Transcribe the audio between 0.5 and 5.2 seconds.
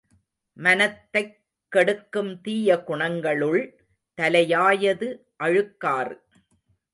மனத்தைக் கெடுக்கும் தீய குணங்களுள் தலையாயது